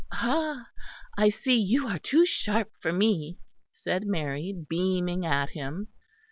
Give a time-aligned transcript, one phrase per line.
[0.11, 0.67] "Ah!
[1.15, 3.37] I see you are too sharp for me,"
[3.71, 5.89] said Mary, beaming at him.